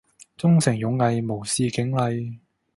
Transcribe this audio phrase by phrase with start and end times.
[0.35, 2.39] 忠誠勇毅無視警例